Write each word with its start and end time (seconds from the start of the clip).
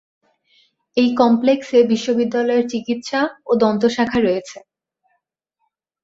এই 0.97 1.09
কমপ্লেক্সে 1.15 1.79
বিশ্ববিদ্যালয়ের 1.91 2.65
চিকিৎসা 2.67 3.21
ও 3.45 3.51
দন্ত 3.61 3.83
শাখা 3.95 4.19
রয়েছে। 4.19 4.57